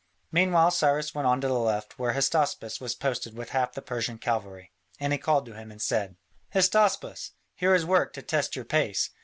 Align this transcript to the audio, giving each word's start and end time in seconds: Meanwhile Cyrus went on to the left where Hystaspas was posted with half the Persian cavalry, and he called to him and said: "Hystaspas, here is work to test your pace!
Meanwhile 0.31 0.71
Cyrus 0.71 1.13
went 1.13 1.27
on 1.27 1.41
to 1.41 1.47
the 1.47 1.59
left 1.59 1.99
where 1.99 2.13
Hystaspas 2.13 2.81
was 2.81 2.95
posted 2.95 3.35
with 3.37 3.49
half 3.51 3.73
the 3.73 3.83
Persian 3.83 4.17
cavalry, 4.17 4.71
and 4.99 5.13
he 5.13 5.19
called 5.19 5.45
to 5.45 5.53
him 5.53 5.69
and 5.69 5.79
said: 5.79 6.15
"Hystaspas, 6.55 7.33
here 7.53 7.75
is 7.75 7.85
work 7.85 8.11
to 8.13 8.23
test 8.23 8.55
your 8.55 8.65
pace! 8.65 9.11